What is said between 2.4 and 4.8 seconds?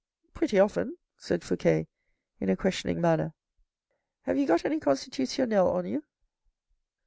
a questioning manner." Have you got any